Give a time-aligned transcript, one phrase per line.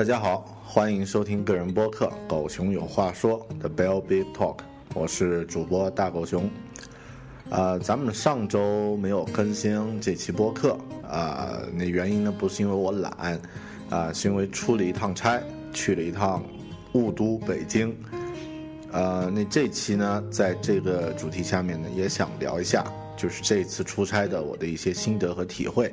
[0.00, 4.56] 大家好，欢迎收听个人播客《狗熊有话说》的 Bell Big Talk，
[4.94, 6.48] 我是主播大狗熊。
[7.50, 10.74] 啊，咱们上周没有更新这期播客
[11.06, 13.38] 啊，那原因呢不是因为我懒，
[13.90, 15.38] 啊，是因为出了一趟差，
[15.70, 16.42] 去了一趟
[16.94, 17.94] 雾都北京。
[18.92, 22.90] 呃，那这期呢，在这个主题下面呢，也想聊一下，
[23.20, 25.92] 就是这次出差的我的一些心得和体会。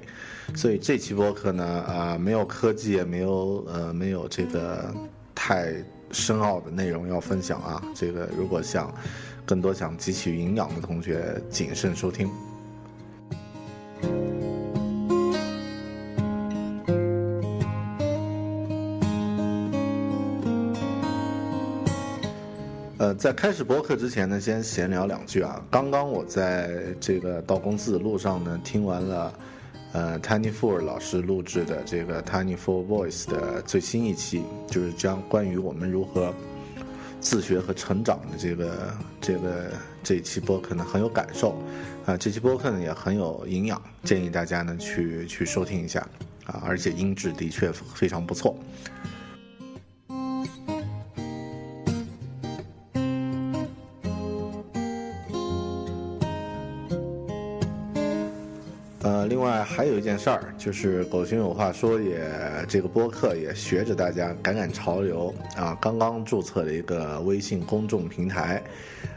[0.56, 4.94] 所以这期播客呢，啊，没有科技，也没有呃，没有这个
[5.36, 5.74] 太
[6.12, 7.84] 深奥的内容要分享啊。
[7.94, 8.94] 这个如果想
[9.46, 12.30] 更多想汲取营养的同学，谨慎收听。
[23.18, 25.60] 在开始播客之前呢，先闲聊两句啊。
[25.72, 26.70] 刚刚我在
[27.00, 29.34] 这个到公司的路上呢，听完了
[29.94, 36.32] 呃 Tiny Four 老师录制的这个 Tiny Four Voice 的最新一期，就是将关于我们如何
[37.20, 39.72] 自学和成长的这个这个
[40.04, 41.58] 这一期播客呢，很有感受
[42.06, 42.16] 啊。
[42.16, 46.08] 这期播客呢也很有营养，建议大家呢去去收听一下
[46.46, 48.56] 啊，而且音质的确非常不错。
[59.88, 62.22] 有一件事儿，就是狗熊有话说也
[62.68, 68.62] 这个播客也学着大家赶赶潮流啊，刚刚注册了一个微信公众平台，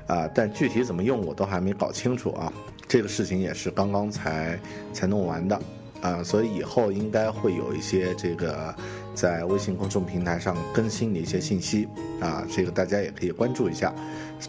[0.06, 2.52] 啊，但具体怎么用我都还没搞清楚啊，
[2.88, 4.58] 这个事情也是刚刚才
[4.92, 5.60] 才弄完的
[6.00, 8.74] 啊，所以以后应该会有一些这个
[9.20, 11.86] 在微信公众平台上更新的一些信息
[12.22, 13.92] 啊，这个大家也可以关注一下，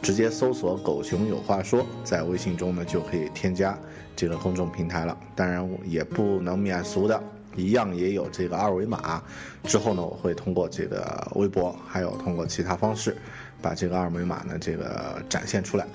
[0.01, 3.77] 直接搜索“狗熊有话说”在微信中呢就可以添加。
[4.15, 7.21] 这个公众平台了，当然也不能免俗的，
[7.53, 9.21] 一样也有这个二维码。
[9.65, 13.17] 之后呢，我会通过这个微博，还有通过其他方式，
[13.61, 15.85] 把这个二维码呢这个展现出来。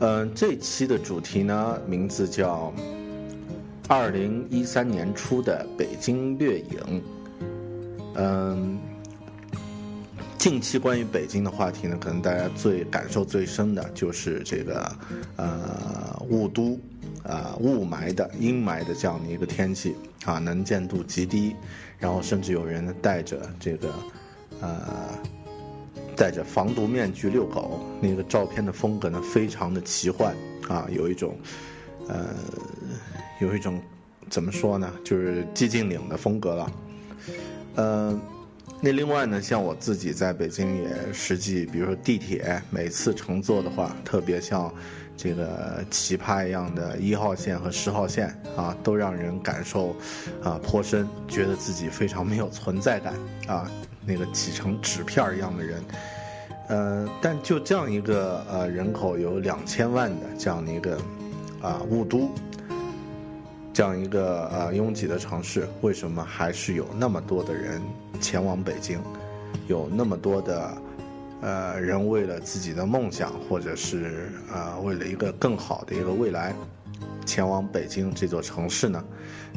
[0.00, 2.74] 嗯，这期的主题呢，名字叫
[3.86, 7.00] “二零一三年初的北京掠影”。
[8.16, 8.78] 嗯，
[10.38, 14.96] 近期关于北京的话题呢，可能大家最感受最深的就是这个
[15.36, 16.78] 呃雾都。
[17.22, 21.56] 啊，雾霾的、阴霾的这样的一个天气啊，能见度极低，
[21.98, 23.92] 然后甚至有人呢带着这个
[24.60, 24.78] 呃
[26.14, 30.36] 戴着防毒面具遛狗，那个照片的风格呢非常的奇幻
[30.68, 31.36] 啊，有一种，
[32.06, 32.28] 呃，
[33.40, 33.82] 有一种
[34.30, 36.70] 怎么说呢，就是寂静岭的风格了。
[37.76, 38.20] 呃，
[38.80, 44.72] 那另外呢，像我自己在北京也实际，比如说地铁，每次乘坐的话，特别像
[45.16, 49.94] 这个奇葩一样的一号线和十号线啊，都让人感受
[50.42, 53.14] 啊颇深，觉得自己非常没有存在感
[53.46, 53.70] 啊。
[54.08, 55.84] 那个挤成纸片一样的人，
[56.68, 60.96] 呃，但就这样一个呃人口有两千万的这样的一个
[61.60, 62.30] 啊雾都，
[63.76, 67.78] 这样一个呃拥挤的城市，为什么还是有那么多的人
[68.22, 68.98] 前往北京？
[69.68, 70.78] 有那么多的
[71.42, 76.54] 呃人为了自己的梦想，或者是啊为了一个更好的一个未来，
[77.26, 79.04] 前往北京这座城市呢？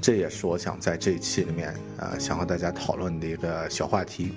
[0.01, 4.33] 这也是我想在这一期里面，呃，想和大家讨论的一个小话题。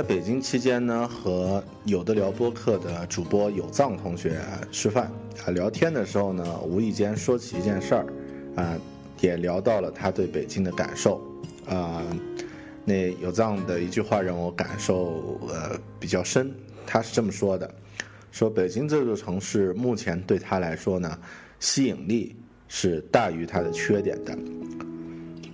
[0.00, 4.40] 在北京期间呢，和有的聊播客的主播有藏同学
[4.72, 5.12] 吃饭
[5.44, 8.06] 啊，聊天的时候呢，无意间说起一件事儿，
[8.56, 8.78] 啊，
[9.20, 11.20] 也聊到了他对北京的感受，
[11.68, 12.02] 啊。
[12.82, 16.50] 那有这样的一句话让我感受呃比较深，
[16.86, 17.70] 他是这么说的：
[18.32, 21.18] 说北京这座城市目前对他来说呢，
[21.58, 22.34] 吸引力
[22.68, 24.38] 是大于它的缺点的。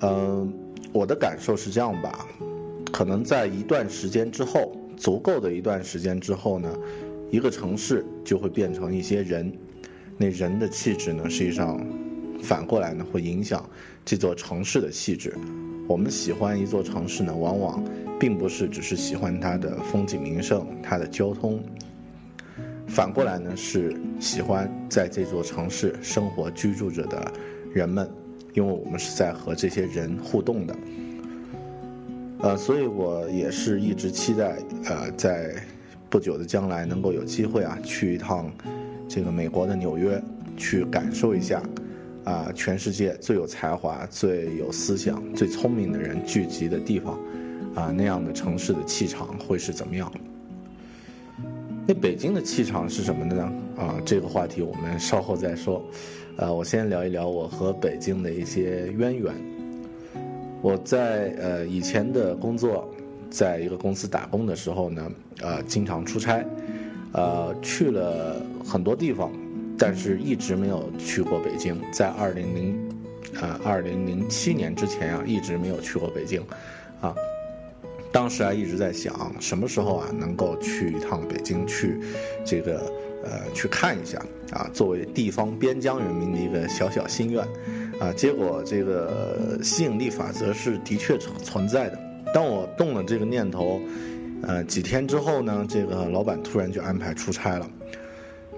[0.02, 0.54] 嗯，
[0.92, 2.24] 我的感受是这样吧，
[2.92, 6.74] 可能在一段时间之后，足够的一段时间之后呢，
[7.30, 9.52] 一个城市就会变成一些人，
[10.16, 11.78] 那人的气质呢，实际上
[12.42, 13.68] 反过来呢会影响
[14.04, 15.34] 这座城市的气质。
[15.86, 17.84] 我们喜欢一座城市呢，往往
[18.18, 21.62] 并不是只是喜欢它的风景名胜、它的交通，
[22.88, 27.32] 反过来呢是喜欢在这座城市生活居住着的
[27.74, 28.08] 人们，
[28.54, 30.74] 因为我们是在和这些人互动的。
[32.40, 35.54] 呃，所以我也是一直期待，呃，在
[36.08, 38.50] 不久的将来能够有机会啊，去一趟
[39.08, 40.22] 这个美国的纽约，
[40.56, 41.62] 去感受一下。
[42.24, 47.16] 啊，全世界最有才华、最有思想、最聪明的人聚集的地方，
[47.72, 50.12] 啊，那样的城市的气场会是怎么样？
[51.86, 53.52] 那北京的气场是什么的呢？
[53.76, 55.80] 啊，这个话题我们稍后再说。
[56.36, 59.32] 呃，我先聊一聊我和北京的一些渊源。
[60.62, 62.88] 我在呃以前的工作，
[63.30, 65.10] 在一个公司打工的时候呢，
[65.40, 66.44] 呃，经常出差，
[67.12, 69.30] 呃，去了很多地方。
[69.78, 72.88] 但是一直没有去过北京，在二零零，
[73.42, 76.42] 呃，二零零七年之前啊，一直没有去过北京，
[77.02, 77.14] 啊，
[78.10, 82.00] 当时啊一直在想什么时候啊能够去一趟北京，去
[82.42, 82.90] 这个
[83.22, 84.18] 呃去看一下
[84.52, 87.46] 啊，作为地方边疆人民的一个小小心愿，
[87.98, 91.98] 啊，结果这个吸引力法则是的确存在的。
[92.34, 93.80] 当我动了这个念头，
[94.42, 97.70] 呃，几天之后呢，这个老板突然就安排出差了。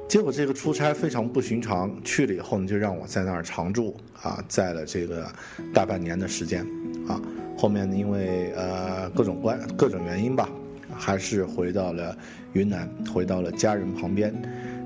[0.09, 5.31] 结果这个出差非常不寻常，去了以后呢，就让我在那儿常住啊，在了这个
[5.73, 6.67] 大半年的时间
[7.07, 7.21] 啊。
[7.57, 10.49] 后面，因为呃各种关各种原因吧，
[10.97, 12.17] 还是回到了
[12.55, 14.35] 云南，回到了家人旁边。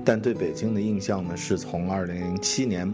[0.05, 2.91] 但对北京的印象呢，是从二零零七年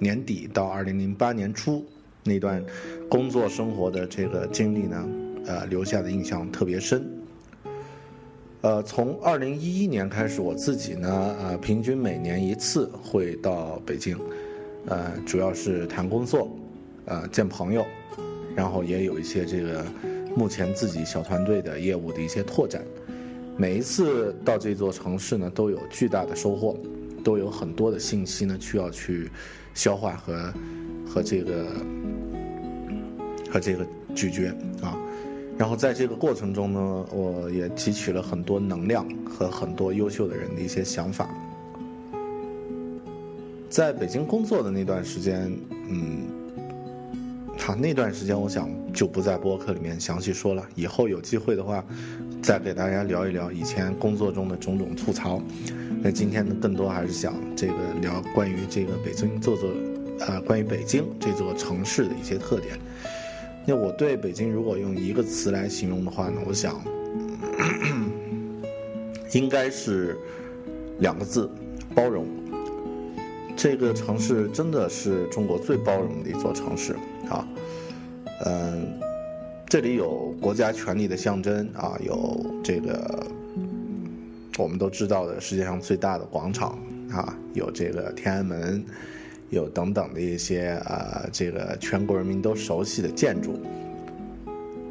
[0.00, 1.84] 年底到二零零八年初
[2.24, 2.64] 那段
[3.08, 5.08] 工作生活的这个经历呢，
[5.46, 7.08] 呃留下的印象特别深。
[8.62, 14.18] 呃，从二零一一年开始，我自己呢，呃，平均每年一次会到北京，
[14.86, 16.50] 呃，主要是谈工作，
[17.04, 17.84] 呃，见朋友，
[18.54, 19.84] 然后也有一些这个
[20.36, 22.82] 目前自己小团队的业务的一些拓展。
[23.56, 26.76] 每一次到这座城市呢，都有巨大的收获，
[27.24, 29.30] 都有很多的信息呢需要去
[29.74, 30.52] 消化和
[31.06, 31.66] 和这个
[33.50, 34.48] 和这个咀嚼
[34.82, 34.96] 啊。
[35.58, 41.28] 然后在这个过程中呢，我也汲取了很多能量和很多优秀的人的一些想法。
[43.68, 45.52] 在北京工作的那段时间，
[45.88, 46.22] 嗯，
[47.58, 50.64] 好，那段时间我想就不在播客里面详细说了。
[50.74, 51.84] 以后有机会的话，
[52.42, 55.42] 再给大家聊一聊以前工作中的种种吐槽。
[56.02, 59.68] 那今天呢，更多还是想这个聊关于这个北京做做，
[60.20, 62.78] 呃，关于北京这座城市的一些特点。
[63.66, 66.80] 那我对北京如果用一个词来形容的话呢，我想
[69.32, 70.16] 应该是
[71.00, 71.48] 两个字：
[71.94, 72.26] 包容。
[73.54, 76.94] 这个城市真的是中国最包容的一座城市
[77.28, 77.46] 啊。
[78.46, 78.98] 嗯，
[79.66, 83.26] 这里有国家权力的象征啊，有这个
[84.60, 86.78] 我们都知道的世界上最大的广场
[87.10, 88.84] 啊，有这个天安门，
[89.48, 93.58] 有等等的一些呃，这个全国人民都熟悉的建筑，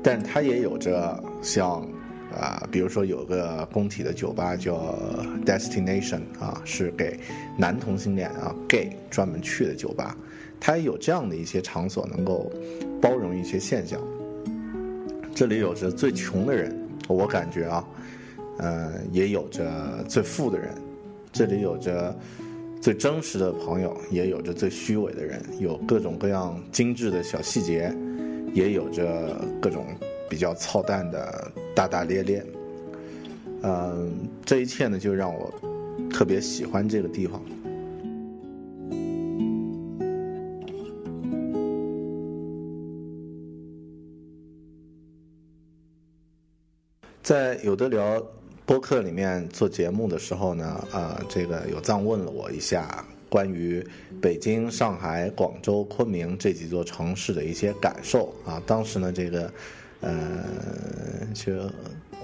[0.04, 1.88] 但它也有着像
[2.36, 4.98] 啊，比如说有个工体的酒吧叫
[5.46, 7.20] Destination 啊，是给
[7.56, 10.18] 男同性恋啊 gay 专门去的酒吧，
[10.60, 12.52] 它也有这样的一些场所能够
[13.00, 14.02] 包容一些现象。
[15.36, 16.76] 这里有着最穷的人，
[17.08, 17.86] 我感觉啊。
[18.60, 20.76] 呃，也有着最富的人，
[21.32, 22.14] 这里有着
[22.82, 27.94] 最真实的朋友，也有着最虚伪的人，有各种各样精致的小细节，
[28.54, 29.86] 也有着各种
[30.30, 32.46] 比较操蛋的大大咧咧。
[33.64, 35.54] 嗯，这一切呢，就让我
[36.10, 37.42] 特别喜欢这个地方。
[47.24, 48.22] 在有的聊。
[48.70, 53.84] 播客里面做节目的时候呢，呃，这个有藏问了我一下关于
[54.22, 58.62] 北京、上海、广州、昆明这几座城市的一些感受啊。
[58.68, 59.52] 当时呢，这个，
[60.02, 60.46] 呃，
[61.34, 61.52] 就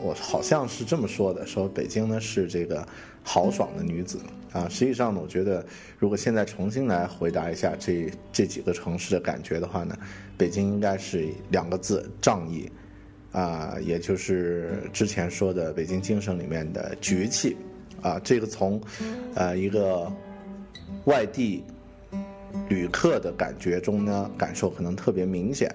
[0.03, 2.87] 我好像是这么说的，说北京呢是这个
[3.23, 4.19] 豪爽的女子
[4.51, 4.69] 啊。
[4.69, 5.65] 实际上呢，我觉得
[5.97, 9.97] 如果现在重新来回答一下这这几个城市的感觉的话呢，
[10.37, 12.69] 北京应该是两个字：仗义。
[13.35, 17.57] 啊，也就是之前说的北京精神里面的局气，
[18.01, 18.79] 啊，这个从，
[19.35, 20.09] 呃，一个
[21.03, 21.61] 外地
[22.69, 25.69] 旅客的感觉中呢，感受可能特别明显。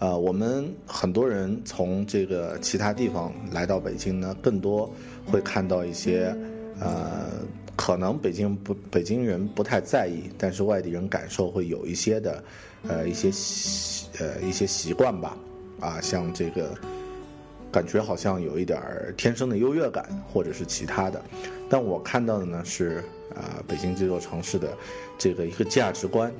[0.00, 4.92] 呃，我们很多人从这个其他地方来到北京呢，更多
[5.24, 6.36] 会看到一些，
[6.80, 7.30] 呃，
[7.76, 12.44] 可能北京不北京人不太在意，但是外地人感受会有一些的，
[12.88, 15.38] 呃，一些习呃一些习惯吧。
[15.80, 16.74] 啊，像这个，
[17.70, 18.80] 感觉好像有一点
[19.16, 21.22] 天生的优越感，或者是其他的。
[21.68, 23.04] 但我看到的呢是，
[23.34, 24.76] 啊，北京这座城市的
[25.18, 26.32] 这个一个价值观，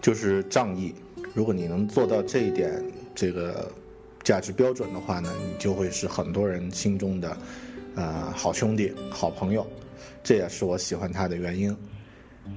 [0.00, 0.94] 就是仗义。
[1.34, 2.82] 如果你能做到这一点，
[3.14, 3.70] 这个
[4.22, 7.36] 价值标准的话呢，你就会是很多人心中的，
[7.96, 9.66] 呃，好兄弟、好朋友。
[10.22, 11.76] 这也是我喜欢他的原因。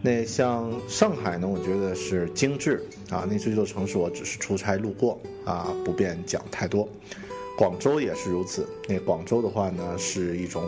[0.02, 3.26] 那像上海呢，我觉得是精致啊。
[3.30, 6.88] 那这座城市我只是出差路过啊，不便讲太多。
[7.58, 8.68] 广州也是如此。
[8.90, 10.64] 那广州的话呢，是一种，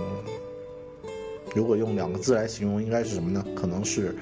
[1.53, 3.43] 如果用两个字来形容，应该是什么呢？
[3.55, 4.15] 可能是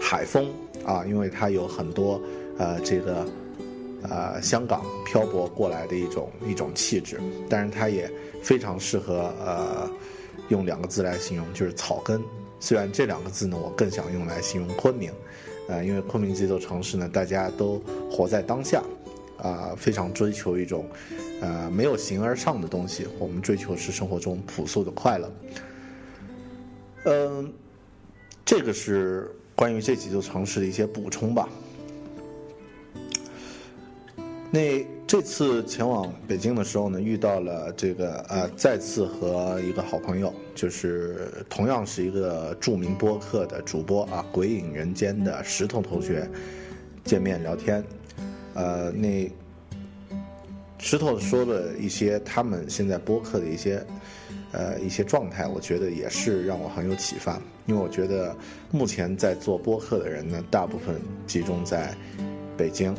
[0.00, 0.52] 海风
[0.84, 2.20] 啊，因为它有很多
[2.58, 3.26] 呃这个
[4.02, 7.18] 呃香港漂泊过来的一种一种气质。
[7.48, 8.08] 但是它也
[8.42, 9.90] 非常适合呃
[10.48, 12.22] 用两个字来形容，就是草根。
[12.60, 15.10] 虽然这两个字呢，我更想用来形容昆明，
[15.66, 18.82] 呃，因为昆明这座城市呢，大家都活在当下，
[19.38, 20.86] 啊，非常追求一种，
[21.40, 23.08] 呃，没有形而上的东西。
[23.18, 25.32] 我们追求是生活中朴素的快乐。
[27.06, 27.52] 嗯，
[28.44, 31.48] 这个是关于这几座城市的一些补充吧。
[34.50, 34.84] 那。
[35.10, 46.28] 这次前往北京的时候呢，遇到了这个呃，再次和一个好朋友，就是同样是一个著名播客的主播啊，鬼影人间的石头同学
[47.02, 47.82] 见面聊天。
[48.52, 49.26] 呃，那
[50.76, 53.82] 石头说了一些他们现在播客的一些
[54.52, 58.36] 呃一些状态，我觉得也是让我很有启发，因为我觉得
[58.70, 60.94] 目前在做播客的人呢，大部分
[61.26, 61.94] 集中在
[62.54, 62.94] 北京。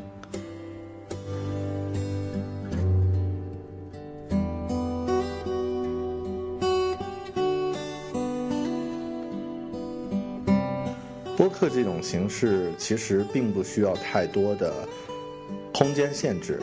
[11.73, 14.73] 这种形式其实并不需要太多的
[15.73, 16.59] 空间限制，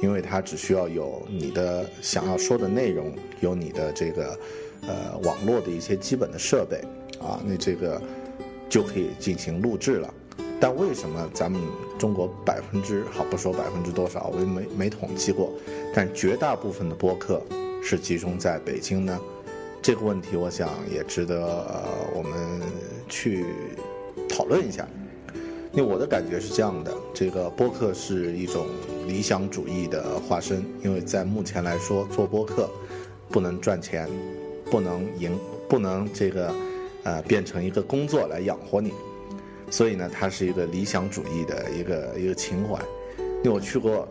[0.00, 4.38] 因为它只需要有你的想要说的内容，有你的这个
[4.86, 6.80] 呃网络的一些基本的设备
[7.20, 8.00] 啊，那这个
[8.68, 10.14] 就可以进行录制了。
[10.60, 11.60] 但为什么咱们
[11.98, 15.52] 中国百分之好不说百分之多少，我也没没统计过，
[15.92, 17.42] 但绝大部分的播客
[17.82, 19.20] 是集中在北京呢？
[19.82, 22.62] 这个问题，我想也值得呃我们
[23.08, 23.44] 去。
[24.32, 24.88] 讨论一下，
[25.72, 28.66] 因为我的感觉是这样的：这个播客是一种
[29.06, 32.68] 理想主义的化身，因为在目前来说，做播客
[33.28, 34.08] 不能赚钱，
[34.70, 36.52] 不能赢，不能这个
[37.02, 38.90] 呃变成一个工作来养活你，
[39.70, 42.80] 所以呢，它是一个理想主义的一个一个情怀。
[43.44, 44.08] 因为我去过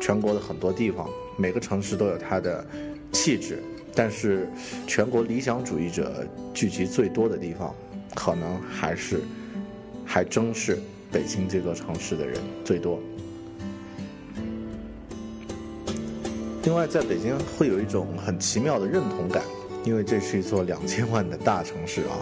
[0.00, 2.64] 全国的很多地方，每个城市都有它的
[3.12, 3.62] 气质，
[3.94, 4.48] 但是
[4.86, 7.74] 全国理想主义者聚集最多的地方。
[8.14, 9.20] 可能还是，
[10.04, 10.78] 还真是
[11.10, 13.00] 北京这座城市的人最多。
[16.62, 19.42] 另外，在北京会有一种很奇妙的认同感，
[19.84, 22.16] 因为这是一座两千万的大城市啊。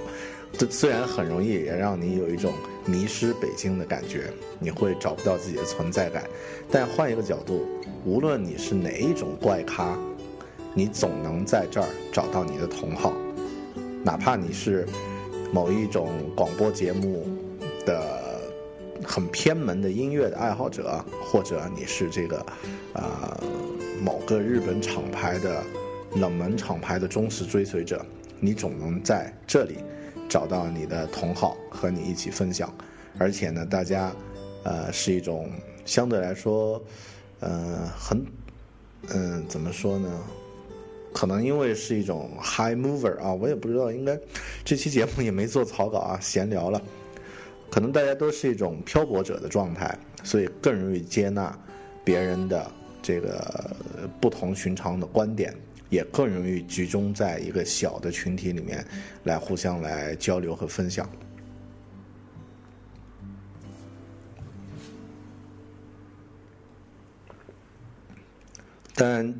[0.58, 2.52] 这虽然很容易，也让你有一种
[2.84, 6.24] 迷失北京的感觉，你会找不到自己的存在感。
[6.70, 7.66] 但换一个角度，
[8.04, 9.96] 无论你是哪一种怪咖，
[10.74, 13.14] 你总能在这儿找到你的同好，
[14.04, 14.86] 哪怕你是
[15.52, 17.26] 某一种广播节目
[17.86, 18.40] 的
[19.04, 22.44] 很偏门的音乐的爱好者，或者你是这个
[22.94, 23.40] 呃
[24.02, 25.62] 某个日本厂牌的
[26.16, 28.04] 冷门厂牌的忠实追随者，
[28.40, 29.76] 你总能在这里。
[30.28, 32.72] 找到你的同好和你一起分享，
[33.18, 34.10] 而且呢，大家，
[34.62, 35.50] 呃，是一种
[35.84, 36.82] 相对来说，
[37.40, 38.24] 呃，很，
[39.10, 40.08] 嗯，怎么说呢？
[41.12, 44.18] 可能因为是一种 high mover 啊，我也不知道，应该
[44.64, 46.80] 这期节目也没做草稿啊，闲聊了。
[47.70, 51.58] 可能大家都是一种漂泊者的状态，所以更容易接纳
[52.04, 52.70] 别人的
[53.02, 53.76] 这个
[54.20, 55.54] 不同寻常的观点。
[55.90, 58.82] 也更容易集中在一个小的群体里面，
[59.24, 61.06] 来互相来交流和分享。
[68.94, 69.34] 但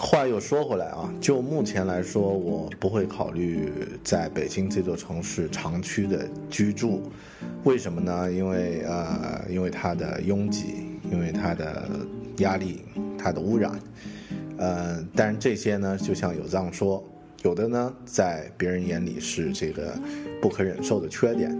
[0.00, 3.70] 话又说回来啊，就目前来说，我不会考虑
[4.02, 7.02] 在北京这座城市长期的居住。
[7.64, 8.32] 为什么呢？
[8.32, 11.90] 因为呃，因为它的拥挤，因为它的
[12.38, 12.80] 压力，
[13.18, 13.78] 它的污染。
[14.56, 17.04] 呃，但是这些呢，就像有藏说，
[17.42, 19.92] 有的呢，在别人眼里是这个
[20.40, 21.50] 不可忍受的缺点，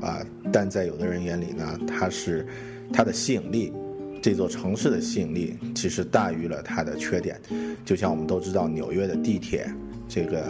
[0.00, 2.46] 啊，但在有的人眼里呢，它是
[2.92, 3.72] 它的吸引力，
[4.20, 7.40] 这座城市的吸引力其实大于了它的缺点。
[7.84, 9.72] 就像我们都知道，纽约的地铁
[10.08, 10.44] 这个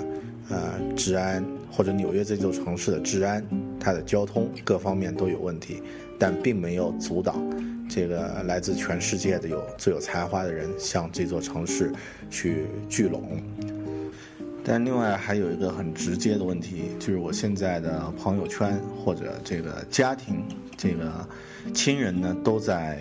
[0.48, 3.44] 呃治安，或者纽约这座城市的治安，
[3.78, 5.82] 它的交通各方面都有问题，
[6.18, 7.36] 但并没有阻挡。
[7.90, 11.90] 这个来自全世界的有最有才华的人向这座城市
[12.28, 13.40] 去聚拢，
[14.62, 20.44] 但另外还有一个很直接的问题，就是我现在的朋友圈或者这个家庭，
[20.76, 21.26] 这个
[21.72, 23.00] 亲人呢都在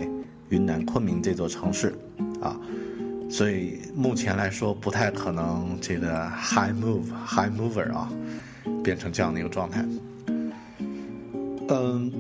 [0.50, 1.94] 云南昆明这座城市，
[2.42, 2.60] 啊，
[3.30, 8.12] 所以目前来说不太可能这个 high move high mover 啊
[8.84, 9.86] 变成这样的一个状态，
[11.70, 12.12] 嗯。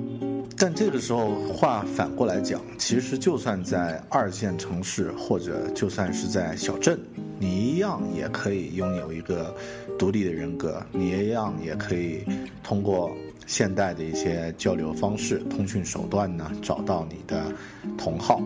[0.59, 6.99] 但这个时候话反过来讲，其实就算在二线城市，或者就算是在小镇，
[7.37, 9.55] 你一样也可以拥有一个
[9.99, 12.23] 独立的人格，你一样也可以
[12.63, 13.15] 通过
[13.47, 17.51] 现代的一些交流方式、通讯手段呢，找到你的
[17.97, 18.39] 同好，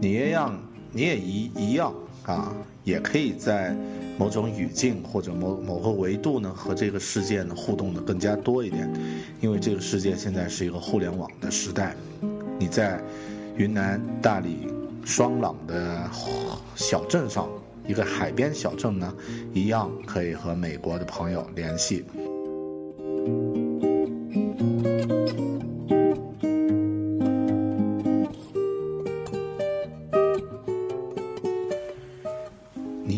[0.00, 0.60] 你一样，
[0.90, 3.76] 你也一一样啊，也可以在。
[4.16, 8.88] 某种语境或者某某个维度呢，和这个世界呢互动的更加多一点，
[9.40, 11.96] 因为这个世界现在是一个互联网的时代。
[12.56, 13.00] 你在
[13.56, 14.68] 云南大理
[15.04, 16.08] 双廊的
[16.76, 17.48] 小镇上，
[17.88, 19.12] 一个海边小镇呢，
[19.52, 22.04] 一样可以和美国的朋友联系。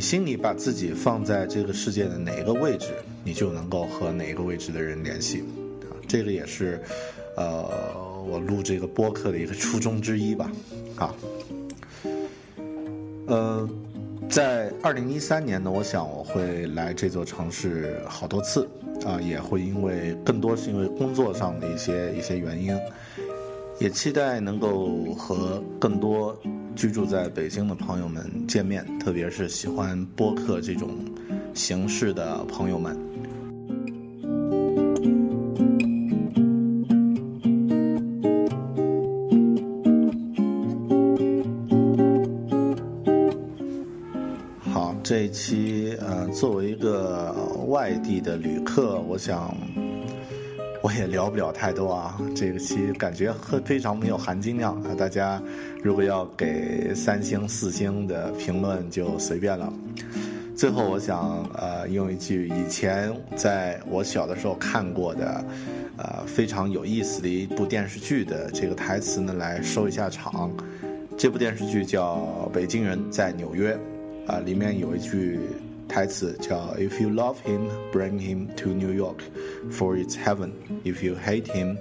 [0.07, 5.41] 心里把自己放在这个世界的哪一个位置，你就能够和哪一个位置的人联系，
[5.83, 6.81] 啊，这个也是，
[7.37, 7.69] 呃，
[8.25, 10.53] 我录这个播客的一个初衷之一吧，
[10.95, 11.13] 啊，
[13.27, 13.69] 呃，
[14.31, 18.69] 在二零一三年呢，我想我会来这座城市好多次，
[19.05, 22.79] 啊，也会因为更多是因为工作上的一些一些原因，
[23.81, 26.41] 也期待能够和更多。
[26.77, 30.91] 居住在北京的朋友们见面，特别是喜欢播客这种
[31.55, 32.95] 形式的朋友们。
[44.71, 47.35] 好，这一期呃，作为一个
[47.69, 49.57] 外地的旅客，我想。
[50.87, 54.95] 我也聊不了太多啊，这个期感觉很非常没有含金量啊。
[54.97, 55.43] 大家
[55.83, 59.73] 如果要给三星四星的评论就随便了。
[60.57, 65.45] 最后，我想呃用一句以前在我小的时候看过的，
[65.97, 70.53] 呃非常有意思的一部电视剧的这个台词呢来收一下场。
[71.19, 72.15] 这部电视剧叫
[72.51, 73.77] 《北京人在纽约》，
[74.33, 75.41] 啊里面有一句。
[75.89, 79.19] 台词叫 "If you love him, bring him to New York,
[79.71, 80.51] for it's heaven.
[80.85, 81.77] If you hate him,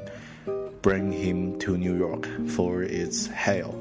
[0.81, 3.71] bring him to New York, for it's hell."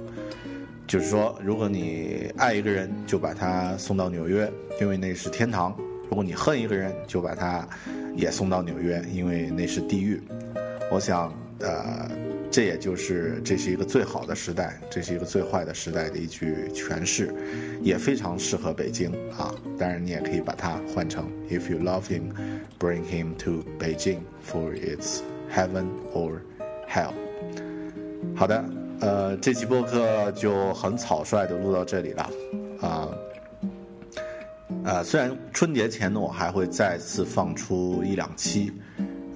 [0.86, 5.72] 就是说，如果你爱一个人，就把他送到纽约，因为那是天堂；
[6.08, 7.66] 如果你恨一个人，就把他
[8.16, 10.20] 也送到纽约，因为那是地狱。
[10.90, 12.33] 我想，呃。
[12.54, 17.34] 这也就是这是一个最好的时代，这是一个最坏的时代的一句诠释，
[17.82, 19.52] 也非常适合北京啊。
[19.76, 22.32] 当然，你也可以把它换成 If you love him,
[22.78, 25.18] bring him to Beijing for its
[25.52, 26.42] heaven or
[26.88, 27.12] hell。
[28.36, 28.64] 好的，
[29.00, 32.30] 呃，这期播客就很草率的录到这里了
[32.80, 33.08] 啊。
[34.84, 38.72] 呃，虽然春节前呢，我还会再次放出一两期。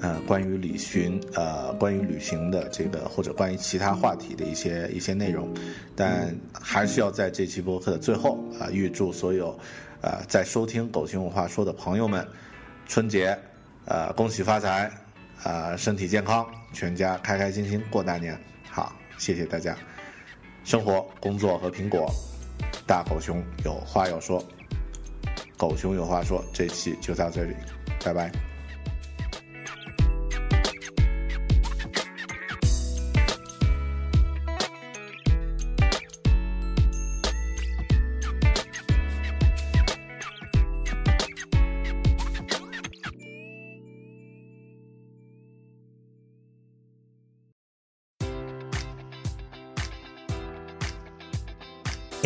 [0.01, 5.53] 呃，关于旅行，呃，关于旅行的这个或者关于其他话题的一些一些内容，
[5.97, 9.59] 但还是要在这期播客的最后啊，预祝所有，
[10.01, 12.25] 呃，在收听《狗熊有话说》的朋友们，
[12.87, 13.37] 春节，
[13.87, 14.89] 呃，恭喜发财，
[15.43, 18.39] 啊，身体健康，全家开开心心过大年。
[18.71, 19.77] 好，谢谢大家。
[20.63, 22.09] 生活、工作和苹果，
[22.87, 24.41] 大狗熊有话要说，
[25.57, 27.55] 狗熊有话说，这期就到这里，
[28.05, 28.31] 拜拜。